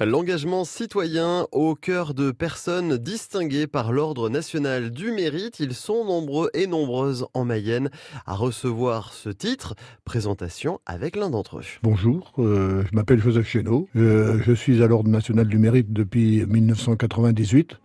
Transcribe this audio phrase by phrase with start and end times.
[0.00, 5.58] L'engagement citoyen au cœur de personnes distinguées par l'Ordre national du mérite.
[5.58, 7.90] Ils sont nombreux et nombreuses en Mayenne
[8.24, 9.74] à recevoir ce titre.
[10.04, 11.64] Présentation avec l'un d'entre eux.
[11.82, 13.88] Bonjour, euh, je m'appelle Joseph Chéneau.
[13.96, 17.76] Euh, je suis à l'Ordre national du mérite depuis 1998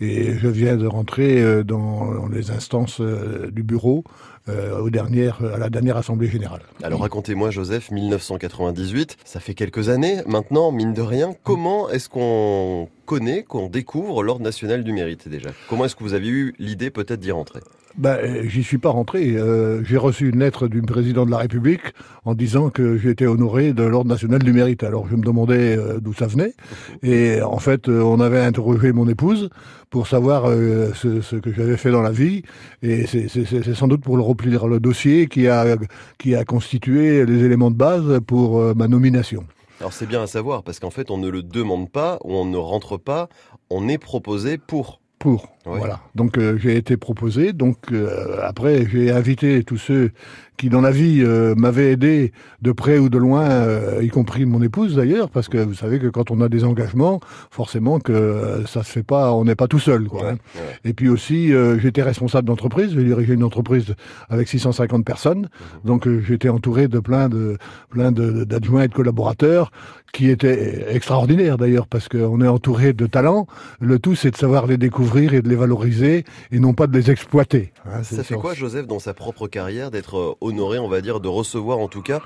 [0.00, 4.04] et je viens de rentrer euh, dans les instances du bureau
[4.48, 6.62] euh, aux dernières, à la dernière Assemblée générale.
[6.82, 11.34] Alors racontez-moi Joseph, 1998, ça fait quelques années maintenant, mine de rien.
[11.50, 15.50] Comment est-ce qu'on connaît, qu'on découvre l'Ordre national du mérite déjà?
[15.68, 17.58] Comment est-ce que vous avez eu l'idée peut-être d'y rentrer?
[17.98, 19.32] Ben, euh, j'y suis pas rentré.
[19.34, 21.82] Euh, j'ai reçu une lettre du président de la République
[22.24, 24.84] en disant que j'étais honoré de l'ordre national du mérite.
[24.84, 26.54] Alors je me demandais euh, d'où ça venait.
[27.02, 29.50] Et en fait, on avait interrogé mon épouse
[29.90, 32.42] pour savoir ce, que j'avais fait dans la vie.
[32.84, 37.76] Et c'est sans doute pour le remplir le dossier qui a constitué les éléments de
[37.76, 39.44] base pour ma nomination.
[39.80, 42.44] Alors c'est bien à savoir parce qu'en fait on ne le demande pas ou on
[42.44, 43.30] ne rentre pas,
[43.70, 45.50] on est proposé pour pour.
[45.66, 46.00] Voilà.
[46.14, 47.52] Donc euh, j'ai été proposé.
[47.52, 50.10] Donc euh, après j'ai invité tous ceux
[50.56, 53.66] qui dans la vie euh, m'avaient aidé de près ou de loin,
[54.00, 57.20] y compris mon épouse d'ailleurs, parce que vous savez que quand on a des engagements,
[57.50, 60.04] forcément que ça se fait pas, on n'est pas tout seul.
[60.04, 60.36] Quoi, hein.
[60.84, 62.92] Et puis aussi j'étais responsable d'entreprise.
[62.94, 63.94] J'ai dirigé une entreprise
[64.28, 65.40] avec 650 personnes.
[65.40, 65.48] Mhm.
[65.84, 67.56] Donc j'étais entouré de plein de
[67.90, 69.70] plein d'adjoints et de collaborateurs
[70.12, 73.46] qui étaient extraordinaires d'ailleurs parce qu'on est entouré de talents.
[73.80, 76.96] Le tout c'est de savoir les découvrir et de les valoriser et non pas de
[76.96, 77.72] les exploiter.
[77.92, 81.20] Hein, ça fait quoi, Joseph, dans sa propre carrière, d'être euh, honoré, on va dire,
[81.20, 82.20] de recevoir en tout cas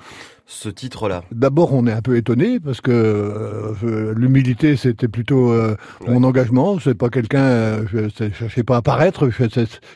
[0.46, 1.24] ce titre-là?
[1.32, 5.74] D'abord, on est un peu étonné parce que euh, l'humilité, c'était plutôt euh,
[6.06, 6.78] mon engagement.
[6.78, 9.44] C'est pas quelqu'un, je, je cherchais pas à paraître, je,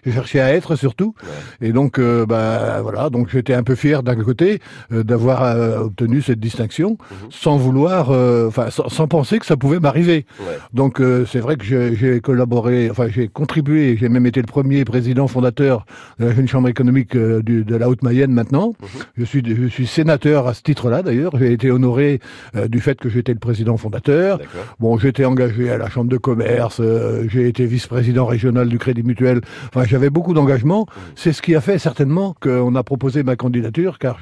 [0.06, 1.14] je cherchais à être surtout.
[1.60, 6.96] Et donc, bah voilà, donc j'étais un peu fier d'un côté d'avoir obtenu cette distinction,
[7.10, 7.16] mhm.
[7.30, 8.10] sans vouloir,
[8.46, 10.24] enfin, sans, sans, penser que ça pouvait m'arriver.
[10.72, 15.28] Donc, c'est vrai que j'ai collaboré, enfin, j'ai contribué, j'ai même été le premier président
[15.28, 18.74] fondateur de la Jeune Chambre économique euh, de la Haute-Mayenne maintenant.
[18.80, 18.88] Mhm.
[19.16, 21.32] Je suis je suis sénateur à ce titre-là d'ailleurs.
[21.38, 22.20] J'ai été honoré
[22.56, 24.40] euh, du fait que j'étais le président fondateur.
[24.78, 29.02] Bon, j'étais engagé à la Chambre de commerce, euh, j'ai été vice-président régional du Crédit
[29.02, 29.40] Mutuel.
[29.68, 30.86] Enfin, j'avais beaucoup d'engagement.
[30.88, 31.02] Mhm.
[31.16, 34.20] C'est ce qui a fait certainement qu'on a proposé ma candidature, car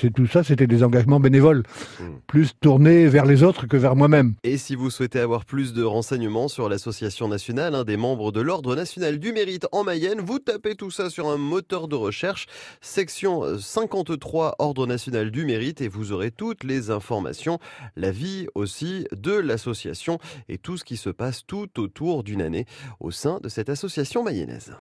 [0.00, 1.62] c'est tout ça, c'était des engagements bénévoles,
[2.00, 2.06] mhm.
[2.26, 4.34] plus tournés vers les autres que vers moi-même.
[4.44, 8.40] Et si vous souhaitez avoir plus de renseignements sur l'association nationale, un des membres de
[8.40, 12.48] l'Ordre national du mérite en Mayenne, vous tapez tout ça sur un moteur de recherche,
[12.80, 17.60] section 53 Ordre national du mérite, et vous aurez toutes les informations,
[17.94, 20.18] la vie aussi de l'association
[20.48, 22.66] et tout ce qui se passe tout autour d'une année
[22.98, 24.74] au sein de cette association mayonnaise.